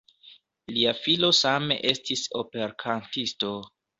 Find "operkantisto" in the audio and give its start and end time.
2.41-3.55